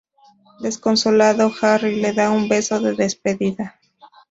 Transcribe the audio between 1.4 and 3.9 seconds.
Harry le da un beso de despedida.